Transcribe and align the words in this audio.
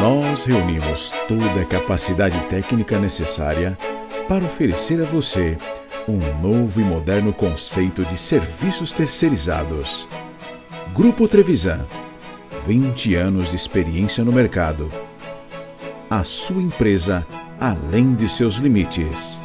Nós 0.00 0.44
reunimos 0.44 1.12
toda 1.28 1.60
a 1.60 1.66
capacidade 1.66 2.40
técnica 2.48 2.98
necessária 2.98 3.76
para 4.26 4.46
oferecer 4.46 5.02
a 5.02 5.04
você 5.04 5.58
um 6.08 6.16
novo 6.40 6.80
e 6.80 6.84
moderno 6.84 7.34
conceito 7.34 8.02
de 8.06 8.16
serviços 8.16 8.92
terceirizados. 8.92 10.08
Grupo 10.94 11.28
Trevisan 11.28 11.86
20 12.66 13.14
anos 13.14 13.50
de 13.50 13.56
experiência 13.56 14.24
no 14.24 14.32
mercado. 14.32 14.90
A 16.08 16.24
sua 16.24 16.62
empresa 16.62 17.26
além 17.60 18.14
de 18.14 18.26
seus 18.26 18.54
limites. 18.54 19.38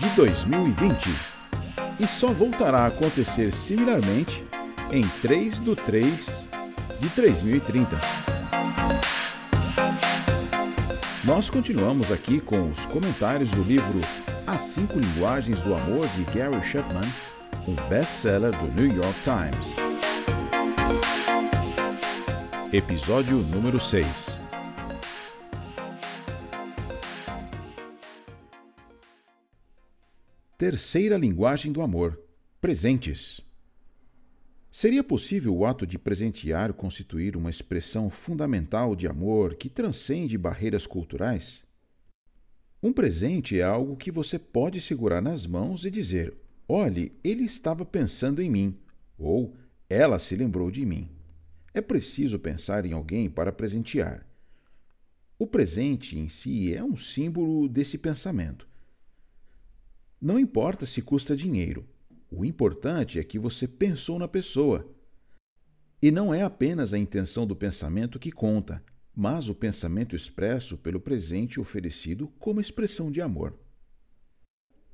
de 0.00 0.08
2020, 0.10 1.08
e 2.00 2.06
só 2.06 2.28
voltará 2.28 2.80
a 2.80 2.86
acontecer 2.88 3.52
similarmente 3.52 4.44
em 4.90 5.02
3 5.22 5.58
do 5.60 5.74
3 5.74 6.46
de 7.00 7.08
3030. 7.10 7.96
Nós 11.24 11.48
continuamos 11.50 12.10
aqui 12.12 12.40
com 12.40 12.70
os 12.70 12.86
comentários 12.86 13.50
do 13.50 13.62
livro 13.62 14.00
As 14.46 14.62
Cinco 14.62 14.98
Linguagens 14.98 15.60
do 15.60 15.74
Amor 15.74 16.06
de 16.08 16.24
Gary 16.24 16.62
Chapman 16.64 17.06
um 17.68 17.74
best-seller 17.90 18.50
do 18.50 18.66
New 18.72 18.96
York 18.96 19.18
Times. 19.22 19.76
Episódio 22.72 23.36
número 23.36 23.78
6 23.78 24.40
Terceira 30.56 31.18
linguagem 31.18 31.70
do 31.70 31.82
amor: 31.82 32.18
presentes. 32.58 33.42
Seria 34.72 35.04
possível 35.04 35.54
o 35.54 35.66
ato 35.66 35.86
de 35.86 35.98
presentear 35.98 36.72
constituir 36.72 37.36
uma 37.36 37.50
expressão 37.50 38.08
fundamental 38.08 38.96
de 38.96 39.06
amor 39.06 39.56
que 39.56 39.68
transcende 39.68 40.38
barreiras 40.38 40.86
culturais? 40.86 41.62
Um 42.82 42.94
presente 42.94 43.58
é 43.58 43.62
algo 43.62 43.94
que 43.94 44.10
você 44.10 44.38
pode 44.38 44.80
segurar 44.80 45.20
nas 45.20 45.46
mãos 45.46 45.84
e 45.84 45.90
dizer: 45.90 46.47
Olhe, 46.70 47.18
ele 47.24 47.44
estava 47.44 47.82
pensando 47.82 48.42
em 48.42 48.50
mim, 48.50 48.78
ou 49.18 49.56
ela 49.88 50.18
se 50.18 50.36
lembrou 50.36 50.70
de 50.70 50.84
mim. 50.84 51.08
É 51.72 51.80
preciso 51.80 52.38
pensar 52.38 52.84
em 52.84 52.92
alguém 52.92 53.30
para 53.30 53.50
presentear. 53.50 54.26
O 55.38 55.46
presente 55.46 56.18
em 56.18 56.28
si 56.28 56.74
é 56.74 56.84
um 56.84 56.94
símbolo 56.94 57.70
desse 57.70 57.96
pensamento. 57.96 58.68
Não 60.20 60.38
importa 60.38 60.84
se 60.84 61.00
custa 61.00 61.34
dinheiro, 61.34 61.88
o 62.30 62.44
importante 62.44 63.18
é 63.18 63.24
que 63.24 63.38
você 63.38 63.66
pensou 63.66 64.18
na 64.18 64.28
pessoa. 64.28 64.94
E 66.02 66.10
não 66.10 66.34
é 66.34 66.42
apenas 66.42 66.92
a 66.92 66.98
intenção 66.98 67.46
do 67.46 67.56
pensamento 67.56 68.18
que 68.18 68.30
conta, 68.30 68.84
mas 69.16 69.48
o 69.48 69.54
pensamento 69.54 70.14
expresso 70.14 70.76
pelo 70.76 71.00
presente 71.00 71.58
oferecido 71.58 72.28
como 72.38 72.60
expressão 72.60 73.10
de 73.10 73.22
amor. 73.22 73.58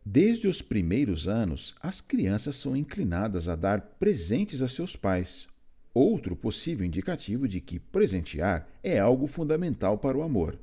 Desde 0.06 0.46
os 0.46 0.60
primeiros 0.60 1.26
anos, 1.26 1.74
as 1.80 2.02
crianças 2.02 2.56
são 2.56 2.76
inclinadas 2.76 3.48
a 3.48 3.56
dar 3.56 3.80
presentes 3.80 4.60
a 4.60 4.68
seus 4.68 4.94
pais. 4.94 5.48
Outro 5.94 6.36
possível 6.36 6.84
indicativo 6.84 7.48
de 7.48 7.58
que 7.58 7.78
presentear 7.78 8.68
é 8.82 8.98
algo 8.98 9.26
fundamental 9.26 9.96
para 9.96 10.18
o 10.18 10.22
amor. 10.22 10.58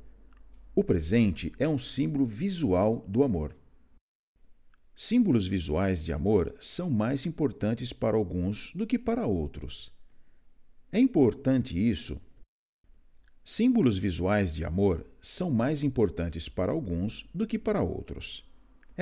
O 0.76 0.84
presente 0.84 1.52
é 1.58 1.68
um 1.68 1.78
símbolo 1.78 2.24
visual 2.24 3.04
do 3.08 3.24
amor. 3.24 3.56
Símbolos 4.94 5.48
visuais 5.48 6.04
de 6.04 6.12
amor 6.12 6.54
são 6.60 6.88
mais 6.88 7.26
importantes 7.26 7.92
para 7.92 8.16
alguns 8.16 8.72
do 8.74 8.86
que 8.86 8.96
para 8.96 9.26
outros. 9.26 9.90
É 10.92 11.00
importante 11.00 11.76
isso. 11.76 12.20
Símbolos 13.44 13.98
visuais 13.98 14.54
de 14.54 14.64
amor 14.64 15.04
são 15.20 15.50
mais 15.50 15.82
importantes 15.82 16.48
para 16.48 16.70
alguns 16.70 17.28
do 17.34 17.44
que 17.44 17.58
para 17.58 17.82
outros. 17.82 18.51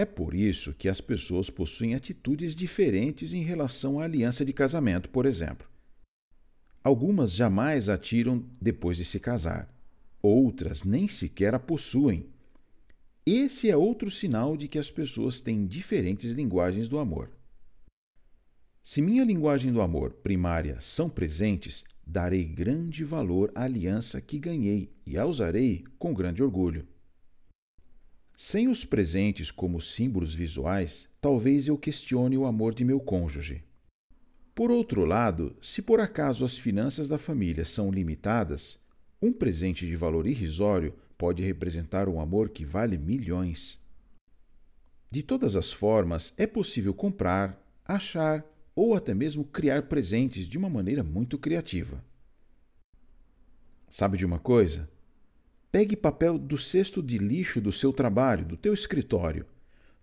É 0.01 0.07
por 0.07 0.35
isso 0.35 0.73
que 0.73 0.89
as 0.89 0.99
pessoas 0.99 1.51
possuem 1.51 1.95
atitudes 1.95 2.57
diferentes 2.57 3.35
em 3.35 3.43
relação 3.43 4.01
à 4.01 4.05
aliança 4.05 4.47
de 4.47 4.51
casamento, 4.51 5.11
por 5.11 5.27
exemplo. 5.27 5.69
Algumas 6.83 7.35
jamais 7.35 7.87
a 7.87 7.99
tiram 7.99 8.43
depois 8.59 8.97
de 8.97 9.05
se 9.05 9.21
casar, 9.21 9.71
outras 10.23 10.85
nem 10.85 11.07
sequer 11.07 11.55
a 11.55 11.59
possuem. 11.59 12.31
Esse 13.27 13.69
é 13.69 13.77
outro 13.77 14.11
sinal 14.11 14.57
de 14.57 14.69
que 14.69 14.79
as 14.79 14.91
pessoas 14.91 15.39
têm 15.39 15.67
diferentes 15.67 16.33
linguagens 16.33 16.89
do 16.89 16.99
amor. 16.99 17.31
Se 18.83 19.03
minha 19.03 19.23
linguagem 19.23 19.71
do 19.71 19.83
amor 19.83 20.13
primária 20.13 20.81
são 20.81 21.11
presentes, 21.11 21.85
darei 22.07 22.45
grande 22.45 23.05
valor 23.05 23.53
à 23.55 23.65
aliança 23.65 24.19
que 24.19 24.39
ganhei 24.39 24.95
e 25.05 25.19
a 25.19 25.27
usarei 25.27 25.85
com 25.99 26.15
grande 26.15 26.43
orgulho. 26.43 26.89
Sem 28.43 28.69
os 28.69 28.87
presentes 28.87 29.51
como 29.51 29.83
símbolos 29.83 30.35
visuais, 30.35 31.07
talvez 31.21 31.69
eu 31.69 31.77
questione 31.77 32.39
o 32.39 32.47
amor 32.47 32.75
de 32.75 32.87
meu 32.87 32.99
cônjuge. 32.99 33.63
Por 34.55 34.71
outro 34.71 35.05
lado, 35.05 35.55
se 35.61 35.83
por 35.83 36.01
acaso 36.01 36.43
as 36.43 36.57
finanças 36.57 37.07
da 37.07 37.19
família 37.19 37.67
são 37.67 37.91
limitadas, 37.91 38.79
um 39.21 39.31
presente 39.31 39.85
de 39.85 39.95
valor 39.95 40.27
irrisório 40.27 40.95
pode 41.19 41.43
representar 41.43 42.09
um 42.09 42.19
amor 42.19 42.49
que 42.49 42.65
vale 42.65 42.97
milhões. 42.97 43.79
De 45.11 45.23
todas 45.23 45.55
as 45.55 45.71
formas, 45.71 46.33
é 46.39 46.47
possível 46.47 46.95
comprar, 46.95 47.63
achar 47.85 48.43
ou 48.75 48.95
até 48.95 49.13
mesmo 49.13 49.45
criar 49.45 49.83
presentes 49.83 50.47
de 50.47 50.57
uma 50.57 50.71
maneira 50.71 51.05
muito 51.05 51.37
criativa. 51.37 52.03
Sabe 53.91 54.17
de 54.17 54.25
uma 54.25 54.39
coisa? 54.39 54.89
Pegue 55.73 55.95
papel 55.95 56.37
do 56.37 56.59
cesto 56.59 57.01
de 57.01 57.17
lixo 57.17 57.61
do 57.61 57.71
seu 57.71 57.93
trabalho, 57.93 58.45
do 58.45 58.57
teu 58.57 58.75
escritório, 58.75 59.47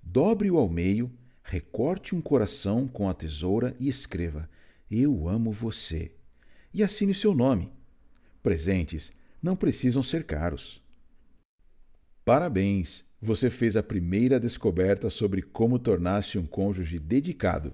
dobre-o 0.02 0.58
ao 0.58 0.70
meio, 0.70 1.12
recorte 1.44 2.16
um 2.16 2.22
coração 2.22 2.88
com 2.88 3.10
a 3.10 3.14
tesoura 3.14 3.76
e 3.78 3.90
escreva: 3.90 4.50
Eu 4.90 5.28
amo 5.28 5.52
você. 5.52 6.14
E 6.74 6.82
assine 6.82 7.14
seu 7.14 7.34
nome. 7.34 7.70
Presentes 8.42 9.12
não 9.44 9.58
precisam 9.58 10.02
ser 10.02 10.24
caros. 10.24 10.82
Parabéns! 12.24 13.06
Você 13.22 13.50
fez 13.50 13.76
a 13.76 13.84
primeira 13.84 14.40
descoberta 14.40 15.10
sobre 15.10 15.42
como 15.42 15.80
tornar-se 15.80 16.38
um 16.38 16.46
cônjuge 16.46 17.00
dedicado. 17.00 17.74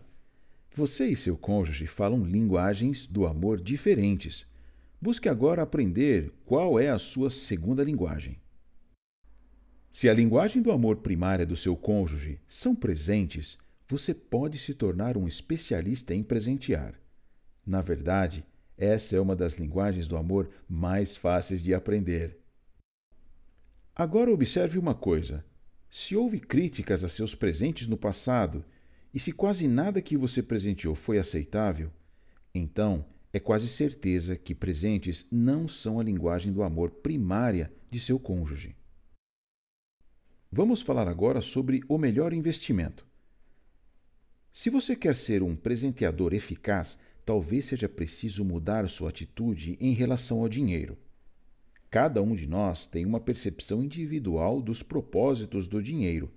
Você 0.73 1.09
e 1.09 1.15
seu 1.15 1.37
cônjuge 1.37 1.85
falam 1.85 2.23
linguagens 2.23 3.05
do 3.05 3.27
amor 3.27 3.61
diferentes 3.61 4.47
Busque 5.03 5.28
agora 5.28 5.62
aprender 5.62 6.31
qual 6.46 6.80
é 6.80 6.88
a 6.88 6.97
sua 6.97 7.30
segunda 7.30 7.84
linguagem. 7.84 8.40
Se 9.91 10.08
a 10.08 10.14
linguagem 10.14 10.62
do 10.62 10.72
amor 10.72 11.02
primária 11.02 11.46
do 11.46 11.58
seu 11.58 11.75
cônjuge 11.75 12.40
são 12.47 12.74
presentes, 12.74 13.58
você 13.86 14.14
pode 14.14 14.58
se 14.58 14.74
tornar 14.74 15.18
um 15.18 15.28
especialista 15.28 16.16
em 16.16 16.24
presentear. 16.24 16.94
Na 17.66 17.81
verdade, 17.81 18.46
essa 18.78 19.18
é 19.18 19.19
uma 19.19 19.36
das 19.36 19.56
linguagens 19.56 20.08
do 20.08 20.16
amor 20.16 20.50
mais 20.70 21.17
fáceis 21.17 21.61
de 21.61 21.73
aprender. 21.73 22.40
Agora 23.94 24.32
observe 24.32 24.79
uma 24.79 24.96
coisa: 24.96 25.44
se 25.90 26.16
houve 26.16 26.40
críticas 26.40 27.03
a 27.03 27.09
seus 27.09 27.35
presentes 27.35 27.88
no 27.88 27.97
passado 27.97 28.64
e 29.14 29.20
se 29.20 29.34
quase 29.34 29.67
nada 29.67 30.02
que 30.02 30.16
você 30.16 30.41
presenteou 30.41 30.96
foi 30.96 31.17
aceitável, 31.17 31.91
então 32.56 33.06
é 33.34 33.40
quase 33.40 33.68
certeza 33.68 34.35
que 34.38 34.53
presentes 34.53 35.26
não 35.32 35.68
são 35.68 36.00
a 36.00 36.03
linguagem 36.03 36.53
do 36.53 36.62
amor 36.62 36.91
primária 36.91 37.74
de 37.90 38.00
seu 38.00 38.20
cônjuge. 38.20 38.76
Vamos 40.52 40.84
falar 40.84 41.08
agora 41.08 41.41
sobre 41.41 41.82
o 41.90 41.97
melhor 41.97 42.32
investimento. 42.32 43.08
Se 44.52 44.70
você 44.70 44.96
quer 44.96 45.16
ser 45.16 45.41
um 45.41 45.56
presenteador 45.56 46.32
eficaz, 46.32 47.00
talvez 47.26 47.66
seja 47.66 47.90
preciso 47.90 48.46
mudar 48.46 48.88
sua 48.88 49.09
atitude 49.09 49.78
em 49.82 49.94
relação 49.94 50.41
ao 50.41 50.47
dinheiro. 50.47 50.96
Cada 51.90 52.22
um 52.22 52.35
de 52.35 52.46
nós 52.46 52.85
tem 52.85 53.03
uma 53.03 53.20
percepção 53.20 53.84
individual 53.84 54.62
dos 54.62 54.84
propósitos 54.84 55.68
do 55.68 55.82
dinheiro, 55.82 56.32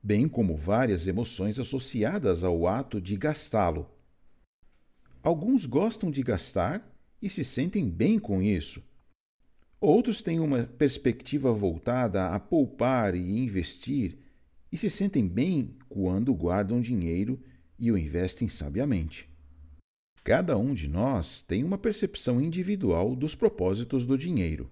bem 0.00 0.28
como 0.28 0.56
várias 0.56 1.08
emoções 1.08 1.58
associadas 1.58 2.44
ao 2.44 2.68
ato 2.68 3.00
de 3.00 3.16
gastá-lo. 3.16 3.90
Alguns 5.26 5.66
gostam 5.66 6.08
de 6.08 6.22
gastar 6.22 6.88
e 7.20 7.28
se 7.28 7.42
sentem 7.42 7.90
bem 7.90 8.16
com 8.16 8.40
isso. 8.40 8.80
Outros 9.80 10.22
têm 10.22 10.38
uma 10.38 10.62
perspectiva 10.62 11.52
voltada 11.52 12.28
a 12.28 12.38
poupar 12.38 13.16
e 13.16 13.40
investir 13.40 14.20
e 14.70 14.78
se 14.78 14.88
sentem 14.88 15.26
bem 15.26 15.76
quando 15.88 16.32
guardam 16.32 16.80
dinheiro 16.80 17.42
e 17.76 17.90
o 17.90 17.98
investem 17.98 18.48
sabiamente. 18.48 19.28
Cada 20.22 20.56
um 20.56 20.72
de 20.72 20.86
nós 20.86 21.42
tem 21.42 21.64
uma 21.64 21.76
percepção 21.76 22.40
individual 22.40 23.16
dos 23.16 23.34
propósitos 23.34 24.06
do 24.06 24.16
dinheiro. 24.16 24.70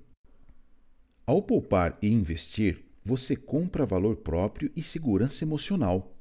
Ao 1.26 1.42
poupar 1.42 1.98
e 2.00 2.06
investir, 2.06 2.84
você 3.02 3.34
compra 3.34 3.84
valor 3.84 4.18
próprio 4.18 4.70
e 4.76 4.84
segurança 4.84 5.42
emocional. 5.42 6.16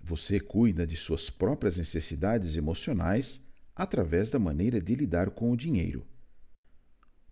Você 0.00 0.38
cuida 0.38 0.86
de 0.86 0.94
suas 0.94 1.28
próprias 1.28 1.76
necessidades 1.76 2.54
emocionais 2.54 3.43
através 3.74 4.30
da 4.30 4.38
maneira 4.38 4.80
de 4.80 4.94
lidar 4.94 5.30
com 5.30 5.50
o 5.50 5.56
dinheiro. 5.56 6.06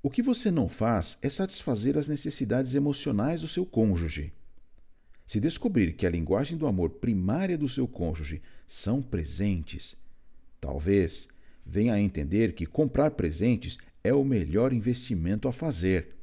O 0.03 0.11
que 0.11 0.23
você 0.23 0.51
não 0.51 0.69
faz 0.69 1.17
é 1.23 1.31
satisfazer 1.31 1.97
as 1.97 2.09
necessidades 2.09 2.75
emocionais 2.75 3.41
do 3.41 3.49
seu 3.49 3.65
cônjuge. 3.65 4.33
Se 5.25 5.39
descobrir 5.39 5.93
que 5.93 6.07
a 6.07 6.11
linguagem 6.11 6.59
do 6.59 6.67
amor 6.67 6.91
primária 6.91 7.57
do 7.57 7.69
seu 7.69 7.87
cônjuge 7.87 8.43
são 8.67 9.01
presentes, 9.01 9.97
talvez 10.61 11.29
venha 11.65 11.95
a 11.95 12.01
entender 12.01 12.55
que 12.55 12.67
comprar 12.67 13.13
presentes 13.13 13.79
é 14.03 14.13
o 14.13 14.25
melhor 14.25 14.73
investimento 14.73 15.47
a 15.47 15.53
fazer. 15.53 16.17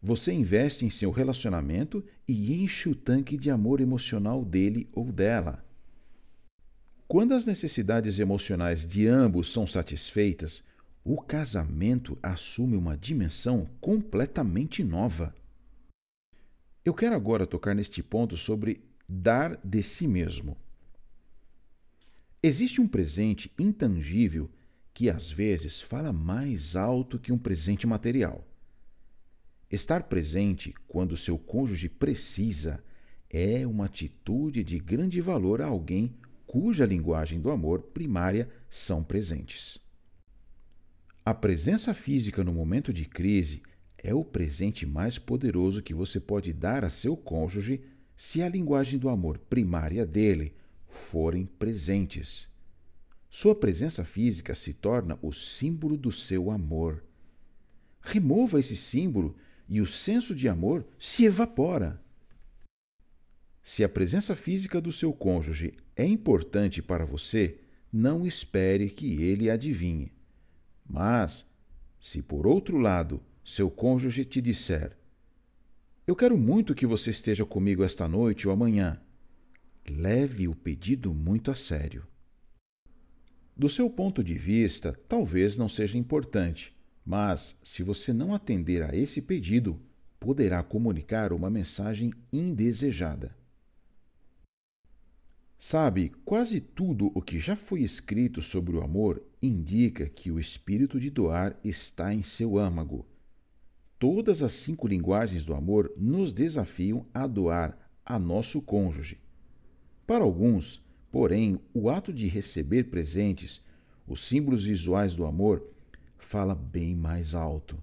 Você 0.00 0.32
investe 0.32 0.84
em 0.84 0.90
seu 0.90 1.10
relacionamento 1.10 2.04
e 2.26 2.54
enche 2.62 2.88
o 2.88 2.94
tanque 2.94 3.36
de 3.36 3.50
amor 3.50 3.80
emocional 3.80 4.44
dele 4.44 4.88
ou 4.92 5.10
dela. 5.10 5.64
Quando 7.12 7.34
as 7.34 7.44
necessidades 7.44 8.18
emocionais 8.18 8.86
de 8.86 9.06
ambos 9.06 9.52
são 9.52 9.66
satisfeitas, 9.66 10.64
o 11.04 11.20
casamento 11.20 12.18
assume 12.22 12.74
uma 12.74 12.96
dimensão 12.96 13.68
completamente 13.82 14.82
nova. 14.82 15.34
Eu 16.82 16.94
quero 16.94 17.14
agora 17.14 17.46
tocar 17.46 17.74
neste 17.74 18.02
ponto 18.02 18.38
sobre 18.38 18.82
dar 19.06 19.60
de 19.62 19.82
si 19.82 20.08
mesmo. 20.08 20.56
Existe 22.42 22.80
um 22.80 22.88
presente 22.88 23.52
intangível 23.58 24.50
que 24.94 25.10
às 25.10 25.30
vezes 25.30 25.82
fala 25.82 26.14
mais 26.14 26.74
alto 26.76 27.18
que 27.18 27.30
um 27.30 27.36
presente 27.36 27.86
material. 27.86 28.42
Estar 29.70 30.04
presente 30.04 30.74
quando 30.88 31.14
seu 31.18 31.36
cônjuge 31.36 31.90
precisa 31.90 32.82
é 33.28 33.66
uma 33.66 33.84
atitude 33.84 34.64
de 34.64 34.78
grande 34.78 35.20
valor 35.20 35.60
a 35.60 35.66
alguém 35.66 36.16
cuja 36.52 36.84
linguagem 36.84 37.40
do 37.40 37.50
amor 37.50 37.80
primária 37.80 38.46
são 38.68 39.02
presentes. 39.02 39.78
A 41.24 41.32
presença 41.32 41.94
física 41.94 42.44
no 42.44 42.52
momento 42.52 42.92
de 42.92 43.06
crise 43.06 43.62
é 43.96 44.12
o 44.12 44.22
presente 44.22 44.84
mais 44.84 45.16
poderoso 45.16 45.82
que 45.82 45.94
você 45.94 46.20
pode 46.20 46.52
dar 46.52 46.84
a 46.84 46.90
seu 46.90 47.16
cônjuge 47.16 47.80
se 48.14 48.42
a 48.42 48.50
linguagem 48.50 48.98
do 48.98 49.08
amor 49.08 49.38
primária 49.38 50.04
dele 50.04 50.54
forem 50.86 51.46
presentes. 51.46 52.46
Sua 53.30 53.54
presença 53.54 54.04
física 54.04 54.54
se 54.54 54.74
torna 54.74 55.18
o 55.22 55.32
símbolo 55.32 55.96
do 55.96 56.12
seu 56.12 56.50
amor. 56.50 57.02
Remova 58.02 58.60
esse 58.60 58.76
símbolo 58.76 59.34
e 59.66 59.80
o 59.80 59.86
senso 59.86 60.34
de 60.34 60.50
amor 60.50 60.86
se 60.98 61.24
evapora. 61.24 61.98
Se 63.62 63.84
a 63.84 63.88
presença 63.88 64.34
física 64.34 64.80
do 64.80 64.90
seu 64.90 65.12
cônjuge 65.12 65.74
é 65.94 66.04
importante 66.04 66.82
para 66.82 67.04
você, 67.04 67.58
não 67.92 68.26
espere 68.26 68.90
que 68.90 69.22
ele 69.22 69.48
adivinhe. 69.48 70.12
Mas, 70.88 71.48
se 72.00 72.22
por 72.22 72.46
outro 72.46 72.78
lado 72.78 73.22
seu 73.44 73.70
cônjuge 73.70 74.24
te 74.24 74.40
disser: 74.40 74.96
Eu 76.06 76.16
quero 76.16 76.36
muito 76.36 76.74
que 76.74 76.86
você 76.86 77.10
esteja 77.10 77.44
comigo 77.44 77.84
esta 77.84 78.08
noite 78.08 78.48
ou 78.48 78.52
amanhã, 78.52 79.00
leve 79.88 80.48
o 80.48 80.54
pedido 80.54 81.14
muito 81.14 81.50
a 81.50 81.54
sério. 81.54 82.06
Do 83.56 83.68
seu 83.68 83.88
ponto 83.90 84.24
de 84.24 84.34
vista, 84.34 84.98
talvez 85.08 85.56
não 85.56 85.68
seja 85.68 85.98
importante, 85.98 86.74
mas 87.04 87.56
se 87.62 87.82
você 87.82 88.12
não 88.12 88.34
atender 88.34 88.82
a 88.82 88.96
esse 88.96 89.22
pedido, 89.22 89.80
poderá 90.18 90.62
comunicar 90.62 91.32
uma 91.32 91.50
mensagem 91.50 92.12
indesejada. 92.32 93.41
Sabe, 95.64 96.10
quase 96.24 96.60
tudo 96.60 97.12
o 97.14 97.22
que 97.22 97.38
já 97.38 97.54
foi 97.54 97.82
escrito 97.82 98.42
sobre 98.42 98.74
o 98.74 98.82
amor 98.82 99.22
indica 99.40 100.08
que 100.08 100.28
o 100.28 100.40
espírito 100.40 100.98
de 100.98 101.08
doar 101.08 101.56
está 101.62 102.12
em 102.12 102.20
seu 102.20 102.58
âmago. 102.58 103.06
Todas 103.96 104.42
as 104.42 104.54
cinco 104.54 104.88
linguagens 104.88 105.44
do 105.44 105.54
amor 105.54 105.92
nos 105.96 106.32
desafiam 106.32 107.06
a 107.14 107.28
doar 107.28 107.78
a 108.04 108.18
nosso 108.18 108.60
cônjuge. 108.62 109.20
Para 110.04 110.24
alguns, 110.24 110.84
porém, 111.12 111.60
o 111.72 111.88
ato 111.88 112.12
de 112.12 112.26
receber 112.26 112.90
presentes, 112.90 113.64
os 114.04 114.20
símbolos 114.26 114.64
visuais 114.64 115.14
do 115.14 115.24
amor, 115.24 115.64
fala 116.18 116.56
bem 116.56 116.96
mais 116.96 117.36
alto. 117.36 117.80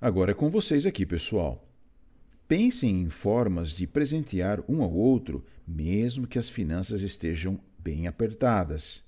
Agora 0.00 0.30
é 0.30 0.34
com 0.34 0.48
vocês 0.48 0.86
aqui, 0.86 1.04
pessoal. 1.04 1.68
Pensem 2.48 3.02
em 3.02 3.10
formas 3.10 3.72
de 3.72 3.86
presentear 3.86 4.64
um 4.66 4.82
ao 4.82 4.94
outro, 4.94 5.44
mesmo 5.66 6.26
que 6.26 6.38
as 6.38 6.48
finanças 6.48 7.02
estejam 7.02 7.60
bem 7.78 8.06
apertadas. 8.06 9.02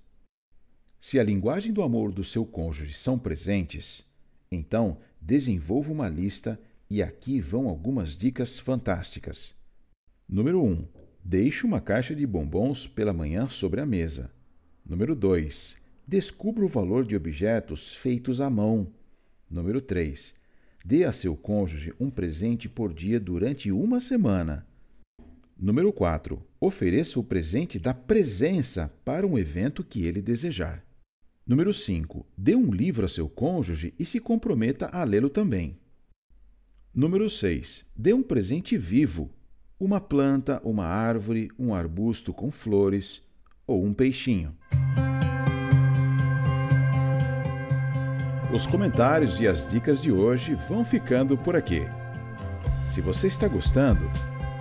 Se 1.00 1.18
a 1.18 1.22
linguagem 1.22 1.72
do 1.72 1.82
amor 1.82 2.12
do 2.12 2.24
seu 2.24 2.44
cônjuge 2.44 2.92
são 2.92 3.18
presentes, 3.18 4.04
então 4.50 4.98
desenvolva 5.20 5.92
uma 5.92 6.08
lista 6.08 6.60
e 6.90 7.02
aqui 7.02 7.40
vão 7.40 7.68
algumas 7.68 8.16
dicas 8.16 8.58
fantásticas. 8.58 9.54
Número 10.28 10.62
1. 10.62 10.86
Deixe 11.22 11.66
uma 11.66 11.80
caixa 11.80 12.14
de 12.14 12.26
bombons 12.26 12.86
pela 12.86 13.12
manhã 13.12 13.48
sobre 13.48 13.80
a 13.80 13.86
mesa. 13.86 14.30
Número 14.84 15.14
2. 15.14 15.76
Descubra 16.06 16.64
o 16.64 16.68
valor 16.68 17.04
de 17.04 17.14
objetos 17.14 17.92
feitos 17.92 18.40
à 18.40 18.48
mão. 18.48 18.92
Número 19.50 19.80
3. 19.80 20.34
Dê 20.84 21.04
a 21.04 21.12
seu 21.12 21.36
cônjuge 21.36 21.94
um 22.00 22.10
presente 22.10 22.68
por 22.68 22.94
dia 22.94 23.20
durante 23.20 23.70
uma 23.70 24.00
semana. 24.00 24.66
Número 25.60 25.92
4. 25.92 26.40
Ofereça 26.60 27.18
o 27.18 27.24
presente 27.24 27.80
da 27.80 27.92
presença 27.92 28.94
para 29.04 29.26
um 29.26 29.36
evento 29.36 29.82
que 29.82 30.06
ele 30.06 30.22
desejar. 30.22 30.84
Número 31.44 31.72
5. 31.72 32.24
Dê 32.36 32.54
um 32.54 32.70
livro 32.70 33.04
a 33.04 33.08
seu 33.08 33.28
cônjuge 33.28 33.92
e 33.98 34.04
se 34.04 34.20
comprometa 34.20 34.86
a 34.92 35.02
lê-lo 35.02 35.28
também. 35.28 35.76
Número 36.94 37.28
6. 37.28 37.84
Dê 37.96 38.12
um 38.12 38.22
presente 38.22 38.78
vivo: 38.78 39.32
uma 39.80 40.00
planta, 40.00 40.60
uma 40.62 40.86
árvore, 40.86 41.50
um 41.58 41.74
arbusto 41.74 42.32
com 42.32 42.52
flores 42.52 43.26
ou 43.66 43.84
um 43.84 43.92
peixinho. 43.92 44.56
Os 48.54 48.64
comentários 48.64 49.40
e 49.40 49.48
as 49.48 49.68
dicas 49.68 50.00
de 50.00 50.12
hoje 50.12 50.54
vão 50.68 50.84
ficando 50.84 51.36
por 51.36 51.56
aqui. 51.56 51.80
Se 52.88 53.00
você 53.00 53.26
está 53.26 53.48
gostando, 53.48 54.08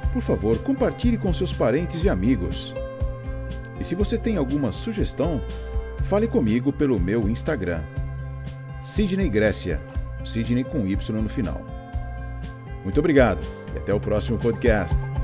por 0.07 0.21
favor, 0.21 0.57
compartilhe 0.59 1.17
com 1.17 1.33
seus 1.33 1.53
parentes 1.53 2.03
e 2.03 2.09
amigos. 2.09 2.73
E 3.79 3.83
se 3.83 3.95
você 3.95 4.17
tem 4.17 4.37
alguma 4.37 4.71
sugestão, 4.71 5.41
fale 6.03 6.27
comigo 6.27 6.71
pelo 6.73 6.99
meu 6.99 7.29
Instagram. 7.29 7.81
Sidney 8.83 9.29
Grécia, 9.29 9.81
Sidney 10.25 10.63
com 10.63 10.87
Y 10.87 11.11
no 11.21 11.29
final. 11.29 11.61
Muito 12.83 12.99
obrigado 12.99 13.41
e 13.75 13.77
até 13.77 13.93
o 13.93 13.99
próximo 13.99 14.37
podcast. 14.37 15.16